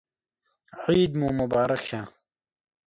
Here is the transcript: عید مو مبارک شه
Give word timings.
عید 0.85 1.11
مو 1.19 1.27
مبارک 1.39 1.81
شه 1.87 1.99